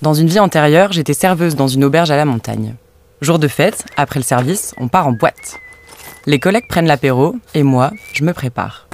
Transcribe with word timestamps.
Dans 0.00 0.14
une 0.14 0.28
vie 0.28 0.38
antérieure, 0.38 0.92
j'étais 0.92 1.14
serveuse 1.14 1.56
dans 1.56 1.66
une 1.66 1.82
auberge 1.82 2.12
à 2.12 2.16
la 2.16 2.24
montagne. 2.24 2.76
Jour 3.20 3.40
de 3.40 3.48
fête, 3.48 3.84
après 3.96 4.20
le 4.20 4.24
service, 4.24 4.72
on 4.78 4.86
part 4.86 5.08
en 5.08 5.12
boîte. 5.12 5.56
Les 6.24 6.38
collègues 6.38 6.68
prennent 6.68 6.86
l'apéro 6.86 7.34
et 7.54 7.64
moi, 7.64 7.90
je 8.12 8.22
me 8.22 8.32
prépare. 8.32 8.86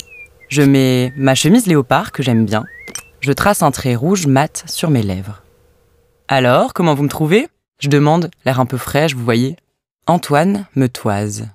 Je 0.48 0.62
mets 0.62 1.12
ma 1.16 1.34
chemise 1.34 1.66
léopard 1.66 2.10
que 2.10 2.22
j'aime 2.22 2.46
bien. 2.46 2.64
Je 3.20 3.32
trace 3.32 3.62
un 3.62 3.70
trait 3.70 3.94
rouge 3.94 4.26
mat 4.26 4.64
sur 4.66 4.88
mes 4.88 5.02
lèvres. 5.02 5.42
Alors, 6.28 6.72
comment 6.72 6.94
vous 6.94 7.02
me 7.02 7.08
trouvez? 7.08 7.48
Je 7.80 7.90
demande, 7.90 8.30
l'air 8.46 8.58
un 8.58 8.66
peu 8.66 8.78
fraîche, 8.78 9.14
vous 9.14 9.24
voyez. 9.24 9.56
Antoine 10.06 10.66
me 10.74 10.88
toise. 10.88 11.48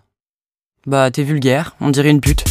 Bah, 0.86 1.10
t'es 1.10 1.24
vulgaire, 1.24 1.76
on 1.82 1.90
dirait 1.90 2.12
une 2.12 2.22
pute. 2.22 2.44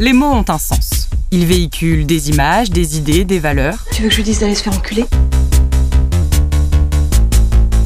Les 0.00 0.12
mots 0.12 0.32
ont 0.32 0.44
un 0.48 0.58
sens. 0.58 0.93
Ils 1.36 1.46
véhiculent 1.46 2.06
des 2.06 2.30
images, 2.30 2.70
des 2.70 2.96
idées, 2.96 3.24
des 3.24 3.40
valeurs. 3.40 3.74
Tu 3.90 4.02
veux 4.02 4.08
que 4.08 4.12
je 4.14 4.18
lui 4.18 4.22
dise 4.24 4.38
d'aller 4.38 4.54
se 4.54 4.62
faire 4.62 4.72
enculer? 4.72 5.04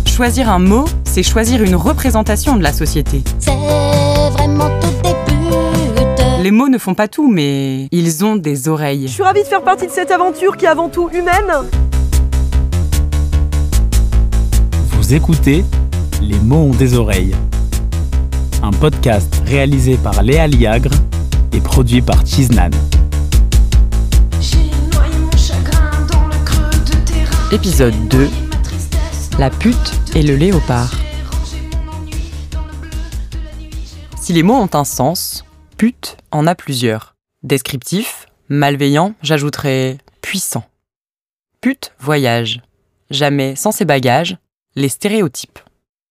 Choisir 0.04 0.50
un 0.50 0.58
mot, 0.58 0.84
c'est 1.04 1.22
choisir 1.22 1.62
une 1.62 1.74
représentation 1.74 2.56
de 2.56 2.62
la 2.62 2.74
société. 2.74 3.22
C'est 3.38 3.52
vraiment 4.32 4.68
tout 4.82 4.90
début. 5.02 6.42
Les 6.42 6.50
mots 6.50 6.68
ne 6.68 6.76
font 6.76 6.92
pas 6.92 7.08
tout, 7.08 7.26
mais 7.30 7.88
ils 7.90 8.22
ont 8.22 8.36
des 8.36 8.54
Je 8.54 8.68
oreilles. 8.68 9.08
suis 9.08 9.22
ravie 9.22 9.40
de 9.44 9.48
faire 9.48 9.62
partie 9.62 9.86
de 9.86 9.92
cette 9.92 10.10
aventure 10.10 10.54
qui 10.58 10.66
est 10.66 10.68
avant 10.68 10.90
tout 10.90 11.08
humaine. 11.08 11.50
Vous 14.90 15.14
écoutez 15.14 15.64
Les 16.20 16.38
mots 16.40 16.64
ont 16.66 16.74
des 16.74 16.92
oreilles. 16.98 17.34
Un 18.62 18.72
podcast 18.72 19.42
réalisé 19.46 19.96
par 19.96 20.22
Léa 20.22 20.46
Liagre 20.46 20.92
et 21.54 21.60
produit 21.60 22.02
par 22.02 22.26
Chiznan. 22.26 22.68
Épisode 27.50 27.94
2 28.08 28.28
Ma 28.28 28.62
tristesse 28.62 29.30
La 29.38 29.48
pute 29.48 29.74
et 30.14 30.22
le 30.22 30.36
léopard. 30.36 30.90
Si 34.20 34.34
les 34.34 34.42
mots 34.42 34.56
ont 34.56 34.68
un 34.74 34.84
sens, 34.84 35.46
pute 35.78 36.18
en 36.30 36.46
a 36.46 36.54
plusieurs. 36.54 37.14
Descriptif, 37.42 38.26
malveillant, 38.50 39.14
j'ajouterais 39.22 39.96
puissant. 40.20 40.68
Pute 41.62 41.94
voyage. 41.98 42.60
Jamais 43.08 43.56
sans 43.56 43.72
ses 43.72 43.86
bagages, 43.86 44.36
les 44.76 44.90
stéréotypes. 44.90 45.58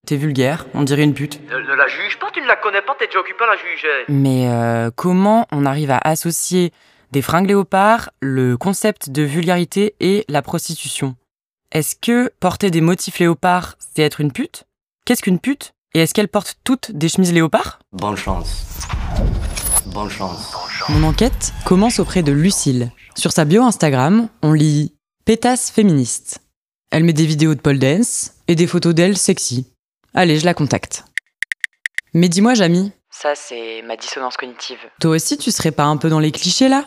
T'es 0.08 0.16
vulgaire, 0.16 0.66
on 0.74 0.82
dirait 0.82 1.04
une 1.04 1.14
pute. 1.14 1.40
Ne, 1.52 1.60
ne 1.60 1.76
la 1.76 1.88
juge 1.88 2.18
pas, 2.18 2.32
tu 2.34 2.42
ne 2.42 2.48
la 2.48 2.56
connais 2.56 2.82
pas, 2.82 2.96
t'es 2.98 3.06
déjà 3.06 3.20
occupé 3.20 3.44
à 3.44 3.48
la 3.48 3.58
juger. 3.58 3.88
Mais 4.10 4.50
euh, 4.50 4.90
comment 4.96 5.46
on 5.52 5.68
arrive 5.68 5.92
à 5.92 6.00
associer 6.04 6.72
des 7.12 7.22
fringues 7.22 7.48
léopards, 7.48 8.10
le 8.22 8.58
concept 8.58 9.12
de 9.12 9.22
vulgarité 9.22 9.94
et 10.00 10.26
la 10.30 10.42
prostitution? 10.42 11.16
Est-ce 11.74 11.98
que 11.98 12.32
porter 12.40 12.72
des 12.72 12.80
motifs 12.80 13.20
léopards, 13.20 13.76
c'est 13.78 14.02
être 14.02 14.22
une 14.22 14.32
pute? 14.32 14.64
Qu'est-ce 15.06 15.22
qu'une 15.22 15.38
pute? 15.38 15.74
Et 15.94 16.00
est-ce 16.00 16.14
qu'elles 16.14 16.30
portent 16.30 16.58
toutes 16.64 16.94
des 16.94 17.10
chemises 17.10 17.34
léopards? 17.34 17.80
Bonne 17.92 18.16
chance. 18.16 18.88
Bonne 19.88 20.10
chance. 20.10 20.54
Mon 20.88 21.06
enquête 21.06 21.52
commence 21.66 22.00
auprès 22.00 22.24
de 22.24 22.32
Lucille. 22.32 22.90
Sur 23.18 23.34
sa 23.34 23.44
bio 23.44 23.64
Instagram, 23.64 24.30
on 24.42 24.54
lit 24.54 24.94
Pétasse 25.26 25.70
féministe. 25.70 26.40
Elle 26.90 27.04
met 27.04 27.12
des 27.12 27.26
vidéos 27.26 27.54
de 27.54 27.60
pole 27.60 27.80
dance 27.80 28.32
et 28.48 28.56
des 28.56 28.68
photos 28.68 28.96
d'elle 28.96 29.18
sexy. 29.18 29.68
Allez, 30.14 30.40
je 30.40 30.46
la 30.46 30.54
contacte. 30.54 31.04
Mais 32.14 32.30
dis-moi, 32.30 32.54
Jamy. 32.54 32.94
Ça, 33.10 33.36
c'est 33.36 33.82
ma 33.82 33.98
dissonance 33.98 34.38
cognitive. 34.38 34.80
Toi 35.02 35.12
aussi, 35.12 35.38
tu 35.38 35.52
serais 35.52 35.72
pas 35.72 35.84
un 35.84 35.98
peu 35.98 36.10
dans 36.10 36.20
les 36.20 36.32
clichés 36.32 36.70
là? 36.70 36.86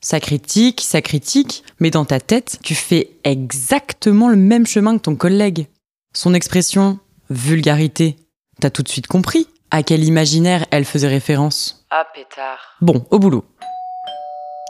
Ça 0.00 0.20
critique, 0.20 0.80
ça 0.80 1.02
critique, 1.02 1.64
mais 1.80 1.90
dans 1.90 2.04
ta 2.04 2.20
tête, 2.20 2.58
tu 2.62 2.76
fais 2.76 3.10
exactement 3.24 4.28
le 4.28 4.36
même 4.36 4.66
chemin 4.66 4.96
que 4.96 5.02
ton 5.02 5.16
collègue. 5.16 5.66
Son 6.14 6.34
expression 6.34 7.00
vulgarité. 7.30 8.16
T'as 8.60 8.70
tout 8.70 8.82
de 8.82 8.88
suite 8.88 9.08
compris 9.08 9.48
à 9.72 9.82
quel 9.82 10.04
imaginaire 10.04 10.64
elle 10.70 10.84
faisait 10.84 11.08
référence. 11.08 11.84
Ah, 11.90 12.06
pétard. 12.14 12.76
Bon, 12.80 13.04
au 13.10 13.18
boulot. 13.18 13.44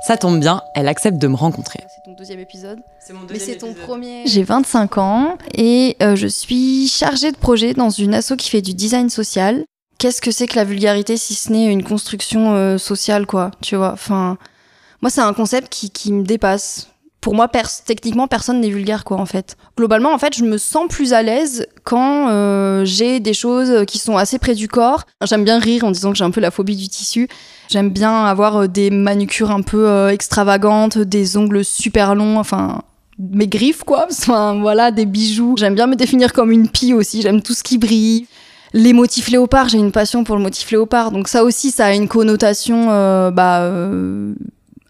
Ça 0.06 0.16
tombe 0.16 0.40
bien, 0.40 0.62
elle 0.74 0.88
accepte 0.88 1.18
de 1.18 1.26
me 1.28 1.36
rencontrer. 1.36 1.80
C'est 1.80 2.10
ton 2.10 2.16
deuxième 2.16 2.40
épisode. 2.40 2.78
C'est 2.98 3.12
mon 3.12 3.26
Mais 3.28 3.38
c'est 3.38 3.58
ton 3.58 3.74
premier. 3.74 4.22
J'ai 4.26 4.44
25 4.44 4.96
ans 4.96 5.36
et 5.54 5.96
euh, 6.00 6.16
je 6.16 6.26
suis 6.28 6.88
chargée 6.88 7.32
de 7.32 7.36
projet 7.36 7.74
dans 7.74 7.90
une 7.90 8.14
asso 8.14 8.34
qui 8.38 8.48
fait 8.48 8.62
du 8.62 8.72
design 8.72 9.10
social. 9.10 9.64
Qu'est-ce 9.98 10.22
que 10.22 10.30
c'est 10.30 10.46
que 10.46 10.56
la 10.56 10.64
vulgarité 10.64 11.16
si 11.16 11.34
ce 11.34 11.52
n'est 11.52 11.66
une 11.66 11.82
construction 11.82 12.54
euh, 12.54 12.78
sociale, 12.78 13.26
quoi, 13.26 13.50
tu 13.60 13.76
vois? 13.76 13.92
Enfin, 13.92 14.38
moi, 15.02 15.10
c'est 15.10 15.20
un 15.20 15.32
concept 15.32 15.68
qui, 15.68 16.12
me 16.12 16.22
dépasse. 16.22 16.88
Pour 17.20 17.34
moi, 17.34 17.48
techniquement, 17.84 18.28
personne 18.28 18.60
n'est 18.60 18.70
vulgaire, 18.70 19.04
quoi, 19.04 19.18
en 19.18 19.26
fait. 19.26 19.56
Globalement, 19.76 20.12
en 20.12 20.18
fait, 20.18 20.36
je 20.36 20.44
me 20.44 20.56
sens 20.56 20.86
plus 20.88 21.12
à 21.12 21.22
l'aise 21.22 21.66
quand 21.84 22.28
euh, 22.28 22.84
j'ai 22.84 23.20
des 23.20 23.34
choses 23.34 23.84
qui 23.86 23.98
sont 23.98 24.16
assez 24.16 24.38
près 24.38 24.54
du 24.54 24.68
corps. 24.68 25.04
J'aime 25.24 25.44
bien 25.44 25.58
rire 25.58 25.84
en 25.84 25.90
disant 25.90 26.12
que 26.12 26.18
j'ai 26.18 26.24
un 26.24 26.30
peu 26.30 26.40
la 26.40 26.50
phobie 26.50 26.76
du 26.76 26.88
tissu. 26.88 27.28
J'aime 27.68 27.90
bien 27.90 28.24
avoir 28.24 28.56
euh, 28.56 28.66
des 28.66 28.90
manucures 28.90 29.50
un 29.50 29.60
peu 29.60 29.88
euh, 29.88 30.08
extravagantes, 30.08 30.96
des 30.98 31.36
ongles 31.36 31.64
super 31.64 32.14
longs, 32.14 32.38
enfin 32.38 32.82
mes 33.18 33.48
griffes 33.48 33.84
quoi, 33.84 34.06
enfin 34.10 34.58
voilà, 34.58 34.90
des 34.90 35.04
bijoux. 35.04 35.54
J'aime 35.58 35.74
bien 35.74 35.86
me 35.86 35.94
définir 35.94 36.32
comme 36.32 36.50
une 36.50 36.68
pie 36.68 36.94
aussi, 36.94 37.20
j'aime 37.20 37.42
tout 37.42 37.54
ce 37.54 37.62
qui 37.62 37.78
brille. 37.78 38.26
Les 38.74 38.92
motifs 38.92 39.28
léopards, 39.28 39.68
j'ai 39.68 39.78
une 39.78 39.92
passion 39.92 40.24
pour 40.24 40.36
le 40.36 40.42
motif 40.42 40.70
léopard, 40.70 41.10
donc 41.10 41.28
ça 41.28 41.44
aussi 41.44 41.70
ça 41.70 41.86
a 41.86 41.94
une 41.94 42.08
connotation 42.08 42.88
euh, 42.90 43.30
bah, 43.30 43.70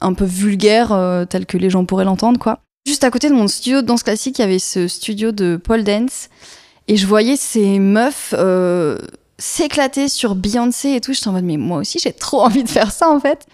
un 0.00 0.14
peu 0.14 0.24
vulgaire 0.24 0.92
euh, 0.92 1.24
telle 1.24 1.46
que 1.46 1.56
les 1.56 1.70
gens 1.70 1.84
pourraient 1.84 2.04
l'entendre 2.04 2.38
quoi. 2.38 2.60
Juste 2.86 3.04
à 3.04 3.10
côté 3.10 3.28
de 3.28 3.34
mon 3.34 3.48
studio 3.48 3.82
de 3.82 3.86
danse 3.86 4.02
classique, 4.02 4.38
il 4.38 4.42
y 4.42 4.44
avait 4.44 4.58
ce 4.58 4.88
studio 4.88 5.32
de 5.32 5.56
pole 5.62 5.84
dance 5.84 6.28
et 6.86 6.96
je 6.96 7.06
voyais 7.06 7.36
ces 7.36 7.78
meufs 7.78 8.34
euh, 8.36 8.98
s'éclater 9.36 10.08
sur 10.08 10.34
Beyoncé 10.34 10.94
et 10.94 11.00
tout. 11.00 11.12
J'étais 11.12 11.28
en 11.28 11.32
mode, 11.32 11.44
mais 11.44 11.58
moi 11.58 11.78
aussi, 11.78 11.98
j'ai 11.98 12.12
trop 12.12 12.40
envie 12.42 12.64
de 12.64 12.68
faire 12.68 12.90
ça, 12.90 13.10
en 13.10 13.20
fait. 13.20 13.46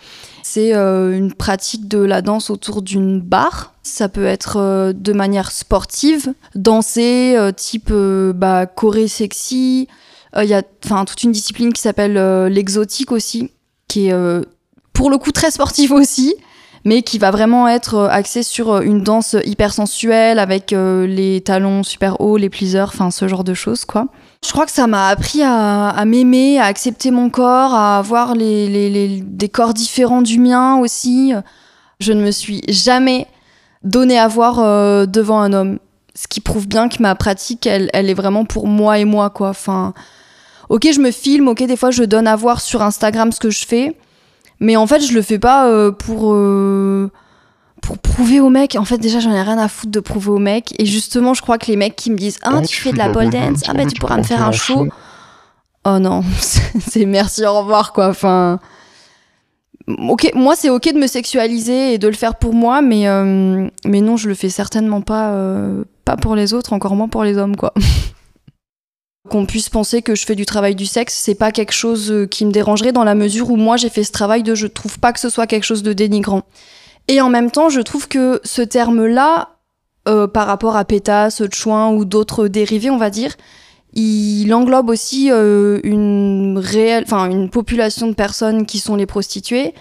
C'est 0.44 0.72
euh, 0.72 1.16
une 1.16 1.32
pratique 1.32 1.88
de 1.88 1.98
la 1.98 2.22
danse 2.22 2.48
autour 2.48 2.80
d'une 2.80 3.20
barre. 3.20 3.74
Ça 3.82 4.08
peut 4.08 4.24
être 4.24 4.92
de 4.92 5.12
manière 5.12 5.50
sportive, 5.50 6.32
danser, 6.54 7.36
type 7.56 7.92
bah, 7.92 8.66
choré 8.66 9.08
sexy. 9.08 9.88
Il 10.36 10.48
y 10.48 10.54
a 10.54 10.62
enfin 10.84 11.04
toute 11.04 11.24
une 11.24 11.32
discipline 11.32 11.72
qui 11.72 11.82
s'appelle 11.82 12.46
l'exotique 12.46 13.10
aussi, 13.10 13.50
qui 13.88 14.08
est 14.08 14.44
pour 14.94 15.10
le 15.10 15.18
coup 15.18 15.32
très 15.32 15.50
sportive 15.50 15.92
aussi, 15.92 16.34
mais 16.84 17.02
qui 17.02 17.18
va 17.18 17.30
vraiment 17.30 17.68
être 17.68 17.94
euh, 17.94 18.08
axée 18.08 18.42
sur 18.42 18.72
euh, 18.72 18.80
une 18.82 19.02
danse 19.02 19.36
hyper 19.44 19.72
sensuelle 19.72 20.38
avec 20.38 20.72
euh, 20.72 21.06
les 21.06 21.40
talons 21.40 21.82
super 21.82 22.20
hauts, 22.20 22.36
les 22.36 22.48
pleasers, 22.48 22.88
enfin 22.88 23.10
ce 23.10 23.28
genre 23.28 23.44
de 23.44 23.54
choses 23.54 23.84
quoi. 23.84 24.06
Je 24.44 24.52
crois 24.52 24.66
que 24.66 24.72
ça 24.72 24.86
m'a 24.86 25.08
appris 25.08 25.42
à, 25.42 26.04
m'aimer, 26.06 26.58
à 26.58 26.64
accepter 26.64 27.10
mon 27.10 27.30
corps, 27.30 27.72
à 27.72 27.98
avoir 27.98 28.34
les, 28.34 29.22
des 29.24 29.48
corps 29.48 29.72
différents 29.72 30.20
du 30.20 30.38
mien 30.38 30.76
aussi. 30.76 31.32
Je 31.98 32.12
ne 32.12 32.22
me 32.22 32.30
suis 32.30 32.60
jamais 32.68 33.26
donné 33.84 34.18
à 34.18 34.28
voir 34.28 34.56
devant 35.06 35.40
un 35.40 35.54
homme. 35.54 35.78
Ce 36.14 36.28
qui 36.28 36.42
prouve 36.42 36.68
bien 36.68 36.90
que 36.90 37.00
ma 37.00 37.14
pratique, 37.14 37.66
elle, 37.66 37.88
elle 37.94 38.10
est 38.10 38.14
vraiment 38.14 38.44
pour 38.44 38.66
moi 38.66 38.98
et 38.98 39.06
moi, 39.06 39.30
quoi. 39.30 39.48
Enfin, 39.48 39.94
ok, 40.68 40.88
je 40.92 41.00
me 41.00 41.10
filme, 41.10 41.48
ok, 41.48 41.62
des 41.64 41.76
fois 41.76 41.90
je 41.90 42.04
donne 42.04 42.26
à 42.26 42.36
voir 42.36 42.60
sur 42.60 42.82
Instagram 42.82 43.32
ce 43.32 43.40
que 43.40 43.48
je 43.48 43.66
fais, 43.66 43.96
mais 44.64 44.76
en 44.76 44.86
fait, 44.86 45.00
je 45.00 45.12
le 45.14 45.22
fais 45.22 45.38
pas 45.38 45.68
euh, 45.68 45.92
pour. 45.92 46.32
euh, 46.34 47.10
pour 47.82 47.98
prouver 47.98 48.40
aux 48.40 48.48
mecs, 48.48 48.76
en 48.76 48.86
fait 48.86 48.96
déjà 48.96 49.20
j'en 49.20 49.30
ai 49.30 49.42
rien 49.42 49.58
à 49.58 49.68
foutre 49.68 49.92
de 49.92 50.00
prouver 50.00 50.30
aux 50.30 50.38
mecs 50.38 50.74
et 50.80 50.86
justement 50.86 51.34
je 51.34 51.42
crois 51.42 51.58
que 51.58 51.66
les 51.66 51.76
mecs 51.76 51.94
qui 51.96 52.10
me 52.10 52.16
disent 52.16 52.38
ah 52.42 52.62
tu 52.66 52.80
fais 52.80 52.92
de 52.92 52.96
la 52.96 53.10
pole 53.10 53.28
dance. 53.28 53.60
ah 53.68 53.74
bah 53.74 53.84
tu 53.84 54.00
pourras 54.00 54.16
me 54.16 54.22
faire 54.22 54.42
un 54.42 54.52
show 54.52 54.88
oh 55.84 55.98
non 55.98 56.22
c'est 56.80 57.04
merci 57.04 57.44
au 57.44 57.52
revoir 57.58 57.92
quoi. 57.92 58.08
Enfin 58.08 58.58
ok 59.86 60.30
moi 60.34 60.56
c'est 60.56 60.70
ok 60.70 60.94
de 60.94 60.98
me 60.98 61.06
sexualiser 61.06 61.92
et 61.92 61.98
de 61.98 62.08
le 62.08 62.14
faire 62.14 62.36
pour 62.36 62.54
moi 62.54 62.80
mais 62.80 63.06
euh, 63.06 63.68
mais 63.84 64.00
non 64.00 64.16
je 64.16 64.30
le 64.30 64.34
fais 64.34 64.48
certainement 64.48 65.02
pas 65.02 65.34
pas 66.06 66.16
pour 66.16 66.36
les 66.36 66.54
autres 66.54 66.72
encore 66.72 66.96
moins 66.96 67.08
pour 67.08 67.22
les 67.22 67.36
hommes 67.36 67.54
quoi 67.56 67.74
qu'on 69.28 69.46
puisse 69.46 69.68
penser 69.68 70.02
que 70.02 70.14
je 70.14 70.26
fais 70.26 70.34
du 70.34 70.44
travail 70.44 70.74
du 70.74 70.86
sexe 70.86 71.14
c'est 71.14 71.34
pas 71.34 71.50
quelque 71.50 71.72
chose 71.72 72.10
euh, 72.10 72.26
qui 72.26 72.44
me 72.44 72.52
dérangerait 72.52 72.92
dans 72.92 73.04
la 73.04 73.14
mesure 73.14 73.50
où 73.50 73.56
moi 73.56 73.76
j'ai 73.76 73.88
fait 73.88 74.04
ce 74.04 74.12
travail 74.12 74.42
de 74.42 74.54
je 74.54 74.66
trouve 74.66 74.98
pas 74.98 75.12
que 75.12 75.20
ce 75.20 75.30
soit 75.30 75.46
quelque 75.46 75.64
chose 75.64 75.82
de 75.82 75.92
dénigrant. 75.92 76.42
Et 77.08 77.20
en 77.20 77.30
même 77.30 77.50
temps 77.50 77.68
je 77.68 77.80
trouve 77.80 78.08
que 78.08 78.40
ce 78.44 78.62
terme 78.62 79.06
là 79.06 79.50
par 80.34 80.46
rapport 80.46 80.76
à 80.76 80.84
pétasse, 80.84 81.42
chouin 81.50 81.90
ou 81.90 82.04
d'autres 82.04 82.46
dérivés 82.46 82.90
on 82.90 82.98
va 82.98 83.08
dire 83.08 83.34
il 83.94 84.52
englobe 84.52 84.90
aussi 84.90 85.30
euh, 85.30 85.78
une 85.84 86.58
réelle, 86.58 87.04
enfin 87.06 87.30
une 87.30 87.48
population 87.48 88.08
de 88.08 88.14
personnes 88.14 88.66
qui 88.66 88.78
sont 88.78 88.96
les 88.96 89.06
prostituées 89.06 89.72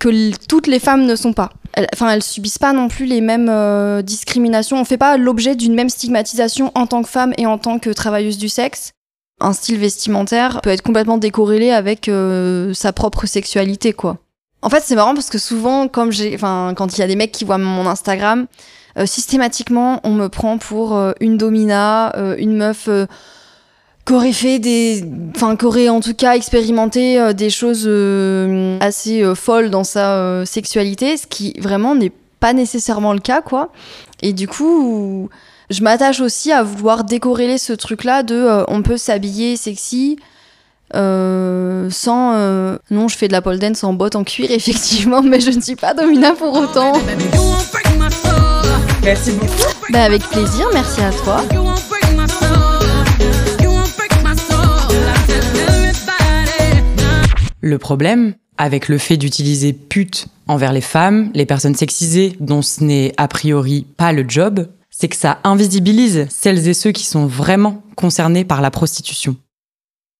que 0.00 0.34
toutes 0.48 0.66
les 0.66 0.80
femmes 0.80 1.04
ne 1.04 1.14
sont 1.14 1.32
pas. 1.32 1.50
Enfin, 1.92 2.10
elles 2.10 2.22
subissent 2.22 2.58
pas 2.58 2.72
non 2.72 2.88
plus 2.88 3.04
les 3.04 3.20
mêmes 3.20 3.48
euh, 3.48 4.02
discriminations. 4.02 4.80
On 4.80 4.84
fait 4.84 4.96
pas 4.96 5.16
l'objet 5.16 5.54
d'une 5.54 5.74
même 5.74 5.90
stigmatisation 5.90 6.72
en 6.74 6.86
tant 6.86 7.02
que 7.02 7.08
femme 7.08 7.32
et 7.38 7.46
en 7.46 7.58
tant 7.58 7.78
que 7.78 7.90
travailleuse 7.90 8.38
du 8.38 8.48
sexe. 8.48 8.92
Un 9.38 9.52
style 9.52 9.78
vestimentaire 9.78 10.60
peut 10.62 10.70
être 10.70 10.82
complètement 10.82 11.18
décorrélé 11.18 11.70
avec 11.70 12.08
euh, 12.08 12.74
sa 12.74 12.92
propre 12.92 13.26
sexualité, 13.26 13.92
quoi. 13.92 14.18
En 14.62 14.68
fait, 14.68 14.82
c'est 14.84 14.96
marrant 14.96 15.14
parce 15.14 15.30
que 15.30 15.38
souvent, 15.38 15.88
comme 15.88 16.12
j'ai, 16.12 16.34
enfin, 16.34 16.74
quand 16.76 16.98
il 16.98 17.00
y 17.00 17.04
a 17.04 17.06
des 17.06 17.16
mecs 17.16 17.32
qui 17.32 17.44
voient 17.44 17.56
mon 17.56 17.86
Instagram, 17.86 18.46
euh, 18.98 19.06
systématiquement, 19.06 20.00
on 20.02 20.10
me 20.10 20.28
prend 20.28 20.58
pour 20.58 20.98
une 21.20 21.38
domina, 21.38 22.12
une 22.38 22.56
meuf 22.56 22.88
euh, 24.00 24.06
qui 24.06 24.12
aurait 24.14 24.32
fait 24.32 24.58
des, 24.58 25.04
enfin, 25.36 25.56
qui 25.56 25.64
aurait 25.64 25.88
en 25.88 26.00
tout 26.00 26.14
cas 26.14 26.34
expérimenté 26.34 27.20
euh, 27.20 27.32
des 27.32 27.50
choses 27.50 27.84
euh, 27.86 28.76
assez 28.80 29.22
euh, 29.22 29.34
folles 29.34 29.70
dans 29.70 29.84
sa 29.84 30.44
sexualité, 30.46 31.16
ce 31.16 31.26
qui 31.26 31.54
vraiment 31.60 31.94
n'est 31.94 32.12
pas 32.40 32.52
nécessairement 32.52 33.12
le 33.12 33.20
cas, 33.20 33.42
quoi. 33.42 33.70
Et 34.22 34.32
du 34.32 34.48
coup, 34.48 35.28
je 35.70 35.82
m'attache 35.82 36.20
aussi 36.20 36.50
à 36.52 36.62
vouloir 36.62 37.04
décorréler 37.04 37.58
ce 37.58 37.72
truc-là 37.72 38.22
de, 38.22 38.34
euh, 38.34 38.64
on 38.68 38.82
peut 38.82 38.96
s'habiller 38.96 39.56
sexy. 39.56 40.18
sans 40.92 42.32
non 42.90 43.06
je 43.08 43.16
fais 43.16 43.28
de 43.28 43.32
la 43.32 43.42
pole 43.42 43.58
dance 43.60 43.84
en 43.84 43.92
botte 43.92 44.16
en 44.16 44.24
cuir 44.24 44.50
effectivement 44.50 45.22
mais 45.22 45.38
je 45.40 45.50
ne 45.52 45.60
suis 45.60 45.76
pas 45.76 45.94
domina 45.94 46.32
pour 46.32 46.52
autant 46.52 46.92
Merci 49.04 49.30
beaucoup. 49.32 49.72
bah 49.92 50.02
avec 50.02 50.22
plaisir 50.28 50.66
merci 50.74 51.00
à 51.00 51.10
toi 51.12 51.44
Le 57.60 57.78
problème, 57.78 58.34
avec 58.56 58.88
le 58.88 58.98
fait 58.98 59.16
d'utiliser 59.16 59.72
pute 59.72 60.28
envers 60.46 60.72
les 60.72 60.80
femmes, 60.80 61.30
les 61.34 61.46
personnes 61.46 61.74
sexisées, 61.74 62.36
dont 62.40 62.62
ce 62.62 62.82
n'est 62.84 63.12
a 63.16 63.28
priori 63.28 63.86
pas 63.96 64.12
le 64.12 64.24
job, 64.28 64.68
c'est 64.90 65.08
que 65.08 65.16
ça 65.16 65.38
invisibilise 65.44 66.26
celles 66.28 66.68
et 66.68 66.74
ceux 66.74 66.92
qui 66.92 67.04
sont 67.04 67.26
vraiment 67.26 67.82
concernés 67.96 68.44
par 68.44 68.60
la 68.60 68.70
prostitution. 68.70 69.36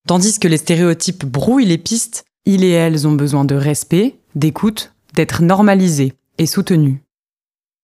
Tandis 0.06 0.38
que 0.38 0.48
les 0.48 0.56
stéréotypes 0.56 1.26
brouillent 1.26 1.66
les 1.66 1.78
pistes, 1.78 2.24
ils 2.46 2.64
et 2.64 2.70
elles 2.70 3.06
ont 3.06 3.12
besoin 3.12 3.44
de 3.44 3.54
respect, 3.54 4.16
d'écoute, 4.34 4.92
d'être 5.14 5.42
normalisés 5.42 6.14
et 6.38 6.46
soutenus. 6.46 6.98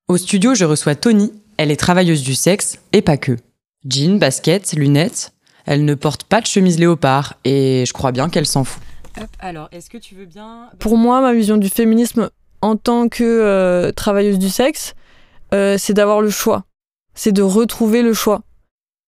Au 0.09 0.17
studio, 0.17 0.55
je 0.55 0.65
reçois 0.65 0.95
Tony, 0.95 1.33
elle 1.57 1.71
est 1.71 1.77
travailleuse 1.77 2.23
du 2.23 2.35
sexe, 2.35 2.79
et 2.93 3.03
pas 3.03 3.17
que. 3.17 3.37
Jean, 3.89 4.19
basket, 4.19 4.73
lunettes, 4.73 5.33
elle 5.67 5.85
ne 5.85 5.95
porte 5.95 6.25
pas 6.25 6.41
de 6.41 6.47
chemise 6.47 6.79
léopard, 6.79 7.35
et 7.45 7.85
je 7.87 7.93
crois 7.93 8.13
bien 8.13 8.29
qu'elle 8.29 8.47
s'en 8.47 8.65
fout. 8.65 8.83
Alors, 9.39 9.69
est-ce 9.73 9.91
que 9.91 9.99
tu 9.99 10.15
veux 10.15 10.27
bien... 10.27 10.71
Pour 10.79 10.97
moi, 10.97 11.21
ma 11.21 11.33
vision 11.33 11.57
du 11.57 11.69
féminisme 11.69 12.31
en 12.63 12.77
tant 12.77 13.09
que 13.09 13.25
euh, 13.25 13.93
travailleuse 13.93 14.39
du 14.39 14.49
sexe, 14.49 14.95
euh, 15.55 15.77
c'est 15.79 15.95
d'avoir 15.95 16.21
le 16.21 16.31
choix. 16.31 16.65
C'est 17.15 17.33
de 17.33 17.43
retrouver 17.43 18.03
le 18.03 18.13
choix. 18.13 18.43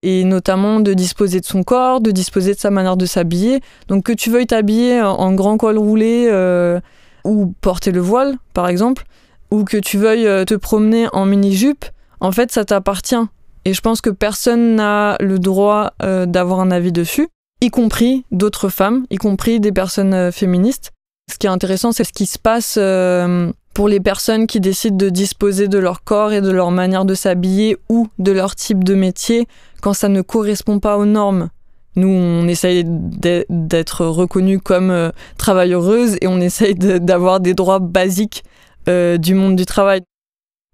Et 0.03 0.23
notamment 0.25 0.81
de 0.81 0.95
disposer 0.95 1.41
de 1.41 1.45
son 1.45 1.65
corps, 1.65 2.01
de 2.01 2.11
disposer 2.11 2.55
de 2.55 2.59
sa 2.59 2.71
manière 2.71 2.97
de 2.97 3.07
s'habiller. 3.07 3.61
Donc 3.89 4.05
que 4.05 4.13
tu 4.13 4.31
veuilles 4.31 4.47
t'habiller 4.47 5.03
en, 5.03 5.33
grand 5.33 5.57
col 5.57 5.77
roulé 5.77 6.29
euh, 6.31 6.81
ou 7.25 7.53
porter 7.61 7.91
le 7.91 8.01
voile, 8.01 8.37
par 8.55 8.69
exemple, 8.69 9.05
ou 9.51 9.65
que 9.65 9.77
tu 9.77 9.99
veuilles 9.99 10.45
te 10.47 10.55
promener 10.55 11.09
en 11.13 11.27
mini-jupe, 11.27 11.85
en 12.21 12.31
fait, 12.31 12.53
ça 12.53 12.65
t'appartient. 12.65 13.17
Et 13.65 13.75
je 13.75 13.81
pense 13.81 14.01
que 14.01 14.11
personne 14.11 14.77
n'a 14.77 15.17
le 15.21 15.41
droit 15.41 15.95
d'avoir 15.99 16.61
un 16.61 16.71
avis 16.71 16.93
dessus, 16.93 17.29
y 17.61 17.71
compris 17.71 18.25
d'autres 18.31 18.69
femmes, 18.69 19.07
y 19.11 19.17
compris 19.17 19.61
des 19.61 19.73
personnes 19.73 20.15
euh, 20.15 20.33
féministes. 20.33 20.93
Ce 21.31 21.37
qui 21.39 21.47
est 21.47 21.51
intéressant, 21.51 21.93
c'est 21.93 22.05
ce 22.05 22.13
qui 22.13 22.27
se 22.27 22.39
passe 22.39 22.77
euh, 22.79 23.53
pour 23.75 23.89
les 23.89 24.01
personnes 24.01 24.47
qui 24.47 24.61
décident 24.61 24.97
de 24.97 25.11
disposer 25.11 25.69
de 25.69 25.79
leur 25.79 26.03
corps 26.03 26.33
et 26.33 26.41
de 26.41 26.51
leur 26.51 26.71
manière 26.71 27.05
de 27.05 27.15
s'habiller 27.15 27.77
ou 27.89 28.09
de 28.19 28.33
leur 28.33 28.55
type 28.55 28.83
de 28.83 28.95
métier 28.95 29.47
quand 29.83 29.93
ça 29.93 30.09
ne 30.09 30.23
correspond 30.23 30.79
pas 30.79 30.97
aux 30.97 31.05
normes. 31.05 31.51
Nous, 31.97 32.09
on 32.09 32.47
essaye 32.47 32.85
d'être 32.87 34.07
reconnus 34.07 34.61
comme 34.63 34.91
euh, 34.91 35.11
travailleuses 35.37 36.17
et 36.21 36.29
on 36.29 36.41
essaye 36.41 36.75
d'avoir 36.75 37.41
des 37.41 37.55
droits 37.55 37.81
basiques 37.81 38.45
du 38.87 39.35
monde 39.35 39.55
du 39.55 39.67
travail. 39.67 40.01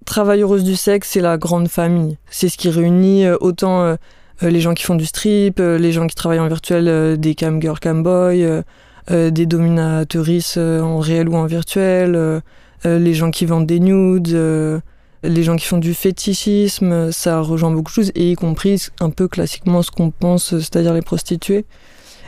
Travailleuses 0.07 0.63
du 0.63 0.77
sexe, 0.77 1.09
c'est 1.11 1.21
la 1.21 1.37
grande 1.37 1.67
famille. 1.67 2.17
C'est 2.31 2.49
ce 2.49 2.57
qui 2.57 2.71
réunit 2.71 3.29
autant 3.41 3.97
les 4.43 4.61
gens 4.61 4.75
qui 4.75 4.85
font 4.85 4.95
du 4.95 5.07
strip, 5.07 5.61
euh, 5.61 5.79
les 5.79 5.93
gens 5.93 6.07
qui 6.07 6.15
travaillent 6.15 6.41
en 6.41 6.49
virtuel, 6.49 6.89
euh, 6.89 7.17
des 7.17 7.35
camgirls, 7.35 7.81
camboys, 7.81 8.43
euh, 8.43 8.63
euh, 9.11 9.31
des 9.31 9.47
dominatrices 9.47 10.57
euh, 10.59 10.81
en 10.81 10.99
réel 10.99 11.29
ou 11.29 11.37
en 11.37 11.47
virtuel, 11.47 12.15
euh, 12.15 12.41
euh, 12.87 12.99
les 12.99 13.15
gens 13.15 13.31
qui 13.31 13.47
vendent 13.47 13.67
des 13.67 13.81
nudes, 13.81 14.33
euh, 14.33 14.81
les 15.23 15.43
gens 15.43 15.57
qui 15.57 15.67
font 15.67 15.79
du 15.79 15.95
fétichisme, 15.95 16.93
euh, 16.93 17.13
ça 17.13 17.41
rejoint 17.41 17.71
beaucoup 17.71 17.91
de 17.91 17.95
choses, 17.95 18.13
et 18.15 18.33
y 18.33 18.35
compris 18.35 18.89
un 19.01 19.11
peu 19.11 19.29
classiquement 19.29 19.83
ce 19.83 19.91
qu'on 19.91 20.11
pense, 20.11 20.53
euh, 20.53 20.59
c'est-à-dire 20.59 20.95
les 20.95 21.03
prostituées. 21.03 21.65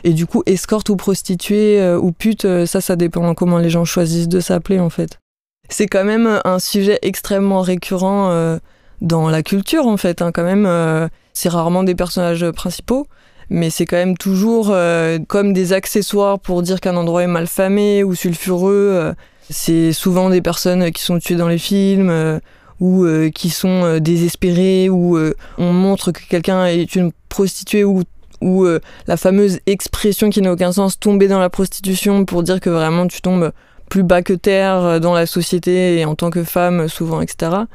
Et 0.03 0.13
du 0.13 0.25
coup, 0.25 0.43
escorte 0.45 0.89
ou 0.89 0.95
prostituée 0.95 1.81
euh, 1.81 1.99
ou 1.99 2.11
pute, 2.11 2.45
euh, 2.45 2.65
ça, 2.65 2.81
ça 2.81 2.95
dépend 2.95 3.33
comment 3.33 3.57
les 3.57 3.69
gens 3.69 3.83
choisissent 3.85 4.29
de 4.29 4.39
s'appeler 4.39 4.79
en 4.79 4.89
fait. 4.89 5.19
C'est 5.69 5.87
quand 5.87 6.05
même 6.05 6.39
un 6.45 6.59
sujet 6.59 6.97
extrêmement 7.01 7.61
récurrent 7.61 8.29
euh, 8.31 8.57
dans 9.01 9.29
la 9.29 9.43
culture 9.43 9.87
en 9.87 9.97
fait. 9.97 10.21
hein, 10.21 10.31
quand 10.31 10.43
même, 10.43 10.65
euh, 10.65 11.07
c'est 11.37 11.49
rarement 11.49 11.83
des 11.83 11.95
personnages 11.95 12.45
principaux, 12.51 13.07
mais 13.49 13.69
c'est 13.69 13.85
quand 13.85 13.97
même 14.05 14.17
toujours 14.17 14.69
euh, 14.71 15.19
comme 15.27 15.53
des 15.53 15.71
accessoires 15.71 16.39
pour 16.39 16.61
dire 16.63 16.79
qu'un 16.81 16.97
endroit 16.97 17.23
est 17.23 17.33
mal 17.39 17.47
famé 17.47 18.03
ou 18.03 18.15
sulfureux. 18.15 18.89
euh, 18.93 19.13
c'est 19.49 19.93
souvent 19.93 20.29
des 20.29 20.41
personnes 20.41 20.91
qui 20.91 21.01
sont 21.01 21.19
tuées 21.19 21.35
dans 21.37 21.47
les 21.47 21.59
films. 21.59 22.09
euh, 22.09 22.39
ou 22.79 23.05
euh, 23.05 23.31
qui 23.31 23.49
sont 23.49 23.83
euh, 23.83 23.99
désespérées, 23.99 24.87
ou 24.87 25.17
euh, 25.17 25.33
on 25.57 25.73
montre 25.73 26.11
que 26.11 26.21
quelqu'un 26.29 26.67
est 26.67 26.95
une 26.95 27.11
prostituée, 27.27 27.83
ou, 27.83 28.03
ou 28.39 28.65
euh, 28.65 28.79
la 29.07 29.17
fameuse 29.17 29.59
expression 29.65 30.29
qui 30.29 30.41
n'a 30.43 30.51
aucun 30.51 30.71
sens, 30.71 30.99
tomber 30.99 31.27
dans 31.27 31.39
la 31.39 31.49
prostitution, 31.49 32.23
pour 32.23 32.43
dire 32.43 32.59
que 32.59 32.69
vraiment 32.69 33.07
tu 33.07 33.19
tombes 33.21 33.51
plus 33.89 34.03
bas 34.03 34.21
que 34.21 34.33
terre 34.33 34.75
euh, 34.83 34.99
dans 34.99 35.15
la 35.15 35.25
société 35.25 35.97
et 35.97 36.05
en 36.05 36.13
tant 36.13 36.29
que 36.29 36.43
femme, 36.43 36.87
souvent, 36.87 37.19
etc. 37.19 37.65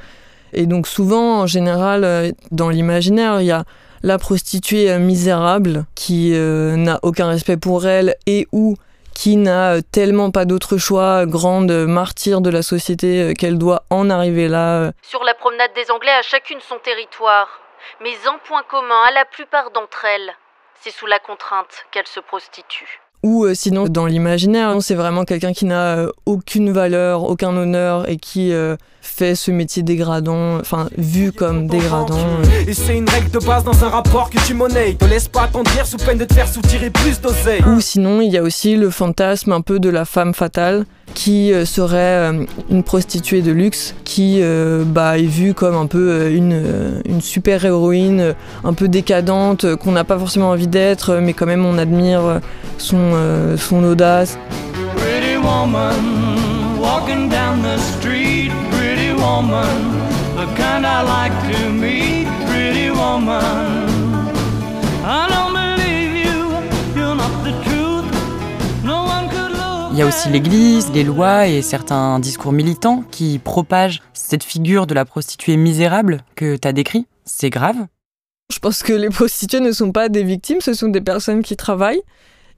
Et 0.53 0.67
donc 0.67 0.87
souvent, 0.87 1.41
en 1.41 1.47
général, 1.47 2.05
euh, 2.05 2.31
dans 2.51 2.69
l'imaginaire, 2.69 3.41
il 3.41 3.47
y 3.47 3.53
a 3.53 3.65
la 4.03 4.19
prostituée 4.19 4.91
euh, 4.91 4.99
misérable 4.99 5.85
qui 5.95 6.33
euh, 6.35 6.77
n'a 6.77 6.99
aucun 7.03 7.29
respect 7.29 7.57
pour 7.57 7.87
elle 7.87 8.17
et 8.27 8.49
ou 8.53 8.77
qui 9.15 9.37
n'a 9.37 9.83
tellement 9.83 10.31
pas 10.31 10.47
d'autre 10.47 10.79
choix, 10.79 11.27
grande 11.27 11.71
martyre 11.71 12.41
de 12.41 12.49
la 12.49 12.63
société, 12.63 13.35
qu'elle 13.35 13.59
doit 13.59 13.85
en 13.91 14.09
arriver 14.09 14.49
là. 14.49 14.93
Sur 15.03 15.23
la 15.23 15.35
promenade 15.35 15.71
des 15.75 15.91
Anglais, 15.91 16.13
à 16.19 16.23
chacune 16.23 16.61
son 16.61 16.79
territoire. 16.79 17.61
Mais 18.01 18.15
en 18.27 18.39
point 18.39 18.63
commun, 18.71 19.03
à 19.07 19.13
la 19.13 19.27
plupart 19.27 19.71
d'entre 19.71 20.07
elles, 20.07 20.33
c'est 20.81 20.91
sous 20.91 21.07
la 21.07 21.19
contrainte 21.19 21.85
qu'elles 21.91 22.07
se 22.07 22.21
prostituent. 22.21 23.02
Ou 23.23 23.45
euh, 23.45 23.55
sinon, 23.55 23.87
dans 23.89 24.07
l'imaginaire, 24.07 24.75
c'est 24.81 24.95
vraiment 24.97 25.25
quelqu'un 25.25 25.53
qui 25.53 25.65
n'a 25.65 25.97
euh, 25.97 26.09
aucune 26.27 26.73
valeur, 26.73 27.23
aucun 27.23 27.57
honneur 27.57 28.09
et 28.09 28.17
qui 28.17 28.53
euh, 28.53 28.77
fait 29.01 29.35
ce 29.37 29.51
métier 29.53 29.85
dégradant, 29.85 30.57
enfin 30.59 30.89
vu 30.99 31.31
comme 31.31 31.69
dégradant. 31.69 32.17
euh. 32.19 32.65
Et 32.67 32.75
c'est 32.75 32.97
une 32.97 33.09
règle 33.09 33.31
de 33.31 33.39
base 33.39 33.63
dans 33.63 33.85
un 33.85 33.89
rapport 33.89 34.29
que 34.29 34.39
tu 34.45 34.55
monnaies. 34.55 34.95
Te 34.95 35.05
laisse 35.05 35.29
pas 35.29 35.43
attendrir 35.43 35.87
sous 35.87 35.99
peine 35.99 36.19
de 36.19 36.25
te 36.25 36.35
faire 36.35 36.49
soutirer 36.49 36.91
plus 36.91 37.21
d'oseille. 37.21 37.63
Ou 37.65 37.81
sinon, 37.81 38.21
il 38.21 38.33
y 38.33 38.39
a 38.39 38.43
aussi 38.43 38.75
le 38.77 38.91
fantasme 38.91 39.53
un 39.53 39.61
peu 39.61 39.79
de 39.79 39.89
la 39.89 40.05
femme 40.05 40.35
fatale 40.35 40.85
qui 41.15 41.53
euh, 41.53 41.67
serait 41.67 42.31
une 42.71 42.83
prostituée 42.83 43.43
de 43.43 43.53
luxe 43.53 43.95
qui 44.05 44.39
euh, 44.41 44.83
bah, 44.85 45.19
est 45.19 45.27
vue 45.27 45.53
comme 45.53 45.75
un 45.77 45.87
peu 45.87 46.31
une, 46.31 47.01
une 47.05 47.21
super 47.21 47.65
héroïne, 47.67 48.35
un 48.65 48.73
peu 48.73 48.89
décadente, 48.89 49.77
qu'on 49.77 49.93
n'a 49.93 50.05
pas 50.05 50.19
forcément 50.19 50.49
envie 50.51 50.69
d'être, 50.69 51.17
mais 51.17 51.35
quand 51.35 51.45
même 51.45 51.67
on 51.67 51.77
admire 51.77 52.41
son, 52.79 53.12
euh, 53.15 53.57
son 53.57 53.85
audace. 53.85 54.39
Pretty 54.97 55.37
woman, 55.37 56.79
walking 56.81 57.29
down 57.29 57.63
the 57.63 57.79
street. 57.79 58.51
Pretty 58.71 59.13
woman, 59.13 59.67
the 60.37 60.47
kind 60.57 60.85
I 60.85 61.03
like 61.03 61.33
to 61.53 61.71
meet. 61.71 62.27
Pretty 62.47 62.91
woman, 62.91 63.41
I 65.05 65.29
don't 65.29 65.53
believe 65.53 66.25
you. 66.25 66.53
You're 66.97 67.15
not 67.15 67.45
the 67.45 67.53
truth. 67.65 68.05
No 68.85 69.05
one 69.05 69.29
could 69.29 69.53
look. 69.53 69.93
Il 69.93 69.99
y 69.99 70.03
a 70.03 70.07
aussi 70.07 70.29
l'Église, 70.31 70.91
les 70.93 71.05
lois 71.05 71.47
et 71.47 71.63
certains 71.63 72.19
discours 72.21 72.53
militants 72.53 73.05
qui 73.11 73.39
propagent 73.39 74.01
cette 74.13 74.45
figure 74.45 74.87
de 74.87 74.95
la 74.95 75.05
prostituée 75.05 75.57
misérable 75.57 76.25
que 76.37 76.57
t'as 76.57 76.73
décrit. 76.73 77.07
C'est 77.25 77.51
grave. 77.51 77.77
Je 78.53 78.59
pense 78.59 78.83
que 78.83 78.93
les 78.93 79.09
prostituées 79.09 79.61
ne 79.61 79.73
sont 79.73 79.93
pas 79.93 80.09
des 80.09 80.23
victimes, 80.23 80.61
ce 80.61 80.75
sont 80.75 80.89
des 80.89 81.01
personnes 81.01 81.43
qui 81.43 81.57
travaillent. 81.57 82.03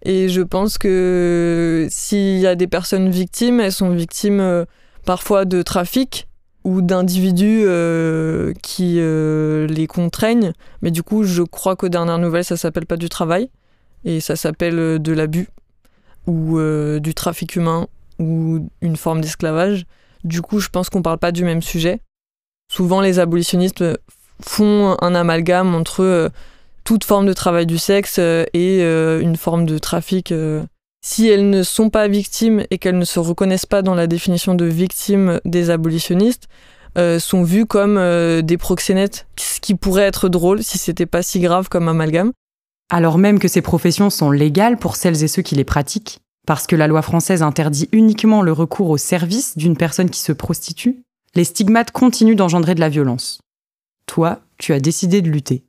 Et 0.05 0.29
je 0.29 0.43
pense 0.43 0.77
que 0.77 1.87
s'il 1.91 2.39
y 2.39 2.47
a 2.47 2.55
des 2.55 2.67
personnes 2.67 3.09
victimes, 3.09 3.61
elles 3.61 3.73
sont 3.73 3.91
victimes 3.91 4.41
euh, 4.41 4.65
parfois 5.05 5.47
de 5.47 5.63
trafic 5.63 6.29
ou 6.63 6.83
d'individus 6.83 7.65
euh, 7.67 8.53
qui 8.63 8.97
euh, 8.99 9.67
les 9.67 9.87
contraignent. 9.87 10.53
Mais 10.83 10.91
du 10.91 11.03
coup, 11.03 11.25
je 11.25 11.43
crois 11.43 11.75
qu'aux 11.77 11.89
dernières 11.89 12.19
nouvelles, 12.19 12.45
ça 12.45 12.57
s'appelle 12.57 12.87
pas 12.87 12.97
du 12.97 13.09
travail. 13.09 13.51
Et 14.05 14.21
ça 14.21 14.37
s'appelle 14.37 14.99
de 15.01 15.13
l'abus 15.13 15.49
ou 16.27 16.59
du 17.01 17.15
trafic 17.15 17.57
humain 17.57 17.87
ou 18.19 18.69
une 18.83 18.97
forme 18.97 19.23
d'esclavage. 19.23 19.87
Du 20.25 20.43
coup, 20.43 20.61
je 20.61 20.69
pense 20.69 20.91
qu'on 20.91 21.01
parle 21.01 21.19
pas 21.19 21.33
du 21.33 21.43
même 21.43 21.63
sujet. 21.63 22.01
Souvent, 22.71 23.01
les 23.01 23.19
abolitionnistes 23.19 23.85
font 24.43 24.97
un 25.01 25.15
amalgame 25.15 25.75
entre 25.75 26.31
toute 26.85 27.05
forme 27.05 27.27
de 27.27 27.33
travail 27.33 27.67
du 27.67 27.79
sexe 27.79 28.17
euh, 28.19 28.45
et 28.53 28.83
euh, 28.83 29.21
une 29.21 29.37
forme 29.37 29.67
de 29.67 29.79
trafic. 29.79 30.33
euh. 30.33 30.63
si 31.05 31.29
elles 31.29 31.51
ne 31.51 31.63
sont 31.63 31.91
pas 31.91 32.09
victimes 32.09 32.65
et 32.71 32.79
qu'elles 32.79 32.99
ne 32.99 33.05
se 33.05 33.19
reconnaissent 33.19 33.67
pas 33.67 33.83
dans 33.83 33.95
la 33.95 34.07
définition 34.07 34.55
de 34.55 34.65
victimes 34.65 35.41
des 35.45 35.71
abolitionnistes, 35.71 36.49
euh, 36.97 37.19
sont 37.19 37.43
vues 37.43 37.67
comme 37.67 37.97
euh, 37.99 38.41
des 38.41 38.57
proxénètes, 38.57 39.27
ce 39.37 39.59
qui 39.61 39.75
pourrait 39.75 40.05
être 40.05 40.29
drôle 40.29 40.63
si 40.63 40.79
c'était 40.79 41.07
pas 41.07 41.23
si 41.23 41.41
grave 41.41 41.69
comme 41.69 41.89
amalgame. 41.89 42.33
Alors 42.89 43.19
même 43.19 43.41
que 43.41 43.49
ces 43.49 43.63
professions 43.63 44.11
sont 44.11 44.31
légales 44.31 44.77
pour 44.79 44.95
celles 44.95 45.25
et 45.25 45.29
ceux 45.29 45.43
qui 45.43 45.57
les 45.57 45.65
pratiquent, 45.65 46.21
parce 46.47 46.69
que 46.69 46.77
la 46.77 46.87
loi 46.87 47.03
française 47.03 47.43
interdit 47.43 47.89
uniquement 47.91 48.43
le 48.43 48.53
recours 48.53 48.91
au 48.91 48.97
service 48.97 49.57
d'une 49.57 49.77
personne 49.77 50.09
qui 50.09 50.21
se 50.21 50.33
prostitue, 50.33 51.03
les 51.35 51.45
stigmates 51.45 51.91
continuent 51.91 52.37
d'engendrer 52.37 52.77
de 52.77 52.81
la 52.81 52.89
violence. 52.89 53.41
Toi, 54.07 54.41
tu 54.59 54.73
as 54.73 54.79
décidé 54.79 55.21
de 55.21 55.31
lutter. 55.31 55.65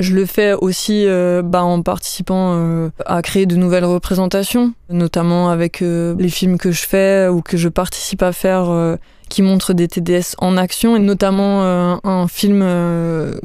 Je 0.00 0.14
le 0.14 0.24
fais 0.26 0.54
aussi 0.54 1.04
euh, 1.06 1.42
bah, 1.42 1.62
en 1.62 1.82
participant 1.82 2.54
euh, 2.56 2.88
à 3.06 3.20
créer 3.22 3.46
de 3.46 3.54
nouvelles 3.54 3.84
représentations, 3.84 4.72
notamment 4.88 5.50
avec 5.50 5.82
euh, 5.82 6.14
les 6.18 6.30
films 6.30 6.56
que 6.58 6.72
je 6.72 6.82
fais 6.86 7.28
ou 7.28 7.42
que 7.42 7.56
je 7.56 7.68
participe 7.68 8.22
à 8.22 8.32
faire 8.32 8.96
qui 9.28 9.42
montrent 9.42 9.74
des 9.74 9.86
TDS 9.86 10.34
en 10.38 10.56
action, 10.56 10.96
et 10.96 10.98
notamment 10.98 11.62
un 12.02 12.26
film 12.26 12.60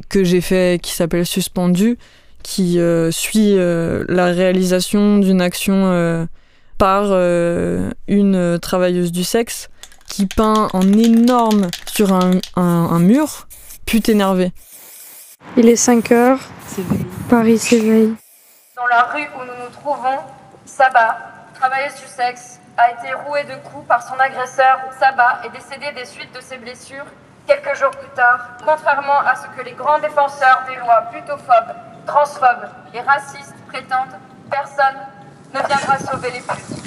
que 0.08 0.24
j'ai 0.24 0.40
fait 0.40 0.80
qui 0.82 0.92
s'appelle 0.92 1.24
Suspendu, 1.26 1.96
qui 2.42 2.80
suit 3.12 3.54
la 3.56 4.24
réalisation 4.26 5.18
d'une 5.18 5.40
action 5.40 6.26
par 6.78 7.12
une 8.08 8.58
travailleuse 8.60 9.12
du 9.12 9.22
sexe 9.22 9.68
qui 10.08 10.26
peint 10.26 10.68
en 10.72 10.92
énorme 10.92 11.68
sur 11.86 12.12
un, 12.12 12.32
un- 12.56 12.62
un 12.62 12.98
mur 12.98 13.46
pute 13.84 14.08
énervée. 14.08 14.50
Il 15.56 15.68
est 15.68 15.76
5 15.76 16.12
heures. 16.12 16.40
Paris 17.30 17.58
s'éveille. 17.58 18.14
Dans 18.76 18.86
la 18.86 19.04
rue 19.04 19.22
où 19.22 19.40
nous 19.40 19.64
nous 19.64 19.70
trouvons, 19.72 20.18
Saba, 20.66 21.18
travailleuse 21.54 21.94
du 21.94 22.06
sexe, 22.06 22.60
a 22.76 22.90
été 22.90 23.14
rouée 23.14 23.44
de 23.44 23.54
coups 23.68 23.86
par 23.88 24.02
son 24.06 24.18
agresseur. 24.20 24.80
Saba 25.00 25.40
est 25.44 25.50
décédée 25.50 25.92
des 25.98 26.04
suites 26.04 26.34
de 26.34 26.40
ses 26.40 26.58
blessures 26.58 27.06
quelques 27.46 27.78
jours 27.78 27.90
plus 27.90 28.10
tard, 28.14 28.58
contrairement 28.66 29.20
à 29.20 29.34
ce 29.36 29.46
que 29.56 29.64
les 29.64 29.72
grands 29.72 30.00
défenseurs 30.00 30.64
des 30.68 30.76
lois 30.76 31.08
putophobes, 31.12 31.76
transphobes 32.04 32.68
et 32.92 33.00
racistes 33.00 33.54
prétendent, 33.68 34.18
personne 34.50 34.98
ne 35.54 35.58
viendra 35.66 35.98
sauver 35.98 36.32
les 36.32 36.40
putes. 36.40 36.86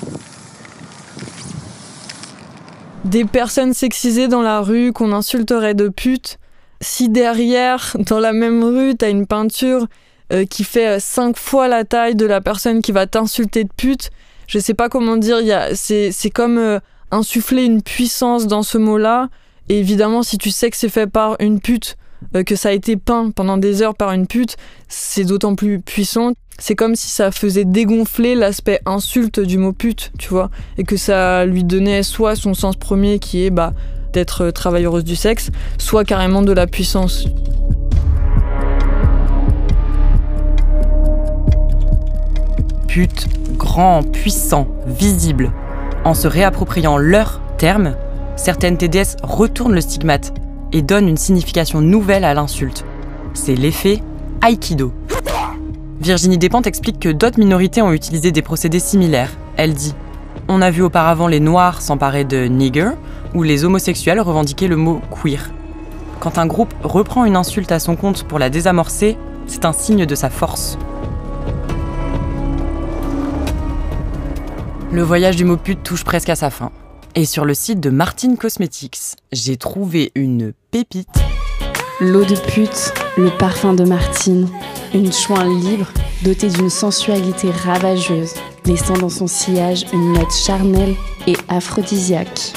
des 3.06 3.26
personnes 3.26 3.74
sexisées 3.74 4.28
dans 4.28 4.42
la 4.42 4.60
rue 4.60 4.94
qu'on 4.94 5.14
insulterait 5.14 5.74
de 5.74 5.90
pute, 5.90 6.38
si 6.82 7.10
derrière, 7.10 7.96
dans 8.00 8.20
la 8.20 8.34
même 8.34 8.64
rue, 8.64 8.96
t'as 8.96 9.10
une 9.10 9.28
peinture 9.28 9.88
euh, 10.32 10.46
qui 10.46 10.64
fait 10.64 10.88
euh, 10.88 11.00
cinq 11.00 11.38
fois 11.38 11.68
la 11.68 11.84
taille 11.84 12.16
de 12.16 12.26
la 12.26 12.40
personne 12.42 12.82
qui 12.82 12.92
va 12.92 13.08
t'insulter 13.08 13.64
de 13.64 13.72
pute, 13.76 14.12
je 14.48 14.60
sais 14.60 14.74
pas 14.74 14.88
comment 14.90 15.18
dire, 15.18 15.40
c'est 15.74 16.30
comme 16.34 16.58
euh, 16.58 16.80
insuffler 17.12 17.64
une 17.64 17.82
puissance 17.82 18.48
dans 18.48 18.64
ce 18.64 18.78
mot-là. 18.78 19.30
Et 19.70 19.80
évidemment, 19.80 20.24
si 20.24 20.38
tu 20.38 20.50
sais 20.52 20.70
que 20.70 20.78
c'est 20.78 20.90
fait 20.90 21.08
par 21.08 21.36
une 21.40 21.60
pute, 21.60 21.98
que 22.46 22.56
ça 22.56 22.70
a 22.70 22.72
été 22.72 22.98
peint 22.98 23.32
pendant 23.32 23.58
des 23.58 23.82
heures 23.82 23.96
par 23.96 24.12
une 24.12 24.28
pute, 24.28 24.58
c'est 24.88 25.24
d'autant 25.24 25.56
plus 25.56 25.80
puissant. 25.80 26.34
C'est 26.58 26.76
comme 26.76 26.96
si 26.96 27.08
ça 27.08 27.32
faisait 27.32 27.66
dégonfler 27.66 28.36
l'aspect 28.36 28.82
insulte 28.86 29.40
du 29.40 29.58
mot 29.58 29.72
pute, 29.72 30.12
tu 30.18 30.30
vois, 30.30 30.50
et 30.78 30.84
que 30.84 30.98
ça 30.98 31.46
lui 31.46 31.64
donnait 31.64 32.04
soit 32.04 32.36
son 32.36 32.54
sens 32.54 32.76
premier 32.76 33.20
qui 33.20 33.46
est 33.46 33.52
bah, 33.52 33.74
d'être 34.14 34.52
travailleuse 34.52 35.04
du 35.04 35.16
sexe, 35.16 35.52
soit 35.78 36.04
carrément 36.04 36.42
de 36.42 36.52
la 36.52 36.68
puissance. 36.68 37.26
Pute, 42.88 43.28
grand, 43.58 44.02
puissant, 44.04 44.68
visible. 44.88 45.52
En 46.06 46.14
se 46.14 46.28
réappropriant 46.28 46.98
leur 46.98 47.42
terme, 47.58 47.96
certaines 48.36 48.78
TDS 48.78 49.18
retournent 49.22 49.76
le 49.76 49.82
stigmate 49.82 50.34
et 50.72 50.82
donnent 50.82 51.08
une 51.08 51.18
signification 51.18 51.82
nouvelle 51.82 52.24
à 52.24 52.34
l'insulte. 52.34 52.86
C'est 53.34 53.56
l'effet 53.56 54.02
Aikido. 54.48 54.94
Virginie 56.02 56.38
Despentes 56.38 56.68
explique 56.68 57.00
que 57.00 57.10
d'autres 57.10 57.40
minorités 57.40 57.82
ont 57.82 57.92
utilisé 57.92 58.32
des 58.32 58.42
procédés 58.42 58.80
similaires. 58.80 59.32
Elle 59.58 59.74
dit 59.74 59.94
On 60.48 60.62
a 60.62 60.72
vu 60.72 60.82
auparavant 60.82 61.28
les 61.28 61.42
Noirs 61.42 61.82
s'emparer 61.82 62.24
de 62.24 62.46
nigger 62.46 62.92
ou 63.34 63.44
les 63.44 63.64
homosexuels 63.66 64.20
revendiquer 64.20 64.68
le 64.68 64.76
mot 64.76 65.02
queer. 65.12 65.52
Quand 66.20 66.38
un 66.38 66.48
groupe 66.48 66.74
reprend 66.84 67.26
une 67.26 67.36
insulte 67.36 67.72
à 67.72 67.80
son 67.80 67.96
compte 67.96 68.24
pour 68.24 68.40
la 68.40 68.50
désamorcer, 68.50 69.18
c'est 69.48 69.66
un 69.66 69.74
signe 69.74 70.06
de 70.06 70.16
sa 70.16 70.30
force. 70.30 70.78
Le 74.92 75.02
voyage 75.04 75.36
du 75.36 75.46
mot 75.46 75.58
pute 75.58 75.84
touche 75.84 76.04
presque 76.04 76.30
à 76.30 76.36
sa 76.36 76.50
fin. 76.50 76.72
Et 77.16 77.26
sur 77.26 77.46
le 77.46 77.54
site 77.54 77.80
de 77.80 77.90
Martine 77.90 78.38
Cosmetics, 78.38 79.16
j'ai 79.32 79.58
trouvé 79.58 80.12
une 80.16 80.54
pépite. 80.72 81.10
L'eau 82.02 82.24
de 82.24 82.36
pute, 82.36 82.94
le 83.18 83.30
parfum 83.38 83.74
de 83.74 83.84
Martine, 83.84 84.48
une 84.94 85.12
chouin 85.12 85.46
libre 85.46 85.88
dotée 86.24 86.50
d'une 86.50 86.70
sensualité 86.70 87.52
ravageuse, 87.52 88.34
laissant 88.66 88.98
dans 88.98 89.10
son 89.10 89.28
sillage 89.28 89.86
une 89.94 90.14
note 90.14 90.32
charnelle 90.32 90.96
et 91.28 91.36
aphrodisiaque. 91.50 92.54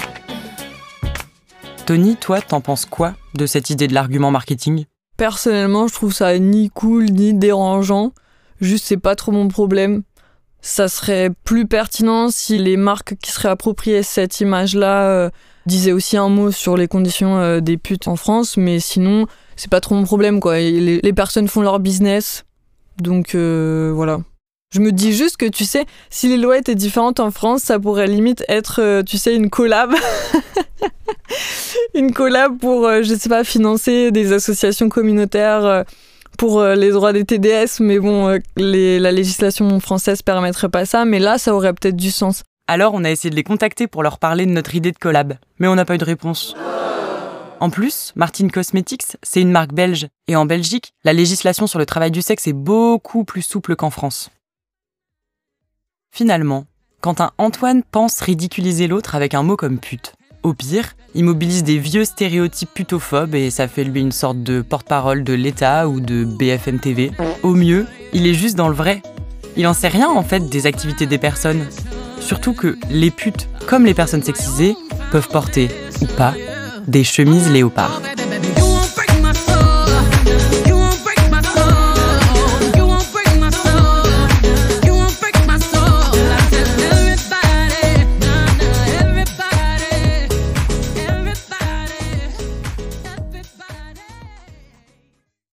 Tony, 1.85 2.17
toi, 2.17 2.41
t'en 2.41 2.61
penses 2.61 2.87
quoi 2.87 3.15
de 3.35 3.45
cette 3.47 3.71
idée 3.71 3.89
de 3.89 3.95
l'argument 3.95 4.31
marketing? 4.31 4.85
Personnellement, 5.17 5.89
je 5.89 5.95
trouve 5.95 6.13
ça 6.13 6.39
ni 6.39 6.71
cool 6.71 7.07
ni 7.07 7.35
dérangeant. 7.35 8.13
Juste, 8.61 8.87
c'est 8.87 8.97
pas 8.97 9.17
trop 9.17 9.33
mon 9.33 9.49
problème. 9.49 10.03
Ça 10.61 10.87
serait 10.89 11.31
plus 11.45 11.67
pertinent 11.67 12.31
si 12.31 12.57
les 12.57 12.77
marques 12.77 13.17
qui 13.21 13.33
seraient 13.33 13.49
appropriées 13.49 14.05
cette 14.05 14.41
image-là 14.41 15.09
euh, 15.09 15.31
disaient 15.67 15.91
aussi 15.91 16.17
un 16.17 16.29
mot 16.29 16.53
sur 16.53 16.77
les 16.77 16.87
conditions 16.87 17.39
euh, 17.39 17.61
des 17.61 17.77
putes 17.77 18.07
en 18.07 18.15
France, 18.15 18.57
mais 18.57 18.79
sinon, 18.79 19.27
c'est 19.57 19.71
pas 19.71 19.81
trop 19.81 19.97
mon 19.97 20.05
problème, 20.05 20.39
quoi. 20.39 20.59
Les, 20.59 21.01
les 21.01 21.13
personnes 21.13 21.49
font 21.49 21.63
leur 21.63 21.81
business, 21.81 22.45
donc 23.01 23.35
euh, 23.35 23.91
voilà. 23.93 24.21
Je 24.73 24.81
me 24.81 24.91
dis 24.91 25.13
juste 25.13 25.37
que, 25.37 25.45
tu 25.45 25.67
sais, 25.67 25.85
si 26.09 26.29
les 26.29 26.39
lois 26.39 26.57
étaient 26.57 26.75
différentes 26.75 27.21
en 27.21 27.31
France, 27.31 27.61
ça 27.63 27.79
pourrait 27.79 28.07
limite 28.07 28.43
être, 28.49 28.81
euh, 28.81 29.03
tu 29.03 29.19
sais, 29.19 29.37
une 29.37 29.51
collab. 29.51 29.93
une 31.95 32.13
collab 32.15 32.57
pour, 32.59 32.87
euh, 32.87 33.03
je 33.03 33.15
sais 33.15 33.29
pas, 33.29 33.45
financer 33.45 34.11
des 34.11 34.33
associations 34.33 34.89
communautaires 34.89 35.67
euh, 35.67 35.83
pour 36.39 36.65
les 36.65 36.91
droits 36.91 37.13
des 37.13 37.27
TDS, 37.27 37.81
mais 37.81 37.99
bon, 37.99 38.41
la 38.57 39.13
législation 39.13 39.79
française 39.81 40.23
permettrait 40.23 40.71
pas 40.71 40.87
ça, 40.87 41.05
mais 41.05 41.19
là, 41.19 41.37
ça 41.37 41.55
aurait 41.55 41.75
peut-être 41.75 41.95
du 41.95 42.11
sens. 42.11 42.43
Alors, 42.67 42.95
on 42.95 43.05
a 43.05 43.11
essayé 43.11 43.29
de 43.29 43.37
les 43.37 43.43
contacter 43.43 43.87
pour 43.87 44.03
leur 44.03 44.19
parler 44.19 44.47
de 44.47 44.51
notre 44.51 44.75
idée 44.75 44.93
de 44.93 44.99
collab, 44.99 45.35
mais 45.59 45.69
on 45.69 45.75
n'a 45.75 45.85
pas 45.85 45.97
eu 45.97 45.99
de 45.99 46.05
réponse. 46.07 46.57
En 47.61 47.69
plus, 47.69 48.13
Martine 48.17 48.51
Cosmetics, 48.51 49.19
c'est 49.23 49.43
une 49.43 49.53
marque 49.53 49.75
belge, 49.75 50.09
et 50.27 50.35
en 50.35 50.47
Belgique, 50.47 50.95
la 51.05 51.13
législation 51.13 51.67
sur 51.67 51.79
le 51.79 51.85
travail 51.85 52.11
du 52.11 52.23
sexe 52.23 52.47
est 52.47 52.55
beaucoup 52.55 53.25
plus 53.25 53.43
souple 53.43 53.77
qu'en 53.77 53.91
France. 53.91 54.31
Finalement, 56.15 56.67
quand 57.01 57.23
un 57.23 57.31
Antoine 57.39 57.83
pense 57.91 58.21
ridiculiser 58.21 58.87
l'autre 58.87 59.15
avec 59.15 59.33
un 59.33 59.43
mot 59.43 59.57
comme 59.57 59.79
pute, 59.79 60.13
au 60.43 60.53
pire, 60.53 60.95
il 61.15 61.25
mobilise 61.25 61.65
des 61.65 61.79
vieux 61.79 62.05
stéréotypes 62.05 62.69
putophobes 62.75 63.35
et 63.35 63.49
ça 63.49 63.67
fait 63.67 63.83
lui 63.83 64.03
une 64.03 64.13
sorte 64.13 64.43
de 64.43 64.61
porte-parole 64.61 65.25
de 65.25 65.33
l'État 65.33 65.89
ou 65.89 66.01
de 66.01 66.25
BFM 66.25 66.81
TV. 66.81 67.13
Au 67.43 67.55
mieux, 67.55 67.87
il 68.13 68.27
est 68.27 68.35
juste 68.35 68.57
dans 68.57 68.69
le 68.69 68.75
vrai. 68.75 69.01
Il 69.57 69.67
en 69.67 69.73
sait 69.73 69.89
rien 69.89 70.11
en 70.11 70.23
fait 70.23 70.51
des 70.51 70.67
activités 70.67 71.07
des 71.07 71.17
personnes. 71.17 71.67
Surtout 72.21 72.53
que 72.53 72.77
les 72.91 73.11
putes, 73.11 73.49
comme 73.67 73.87
les 73.87 73.95
personnes 73.95 74.23
sexisées, 74.23 74.77
peuvent 75.13 75.29
porter, 75.29 75.71
ou 76.03 76.07
pas, 76.07 76.35
des 76.87 77.05
chemises 77.05 77.51
léopards. 77.51 78.03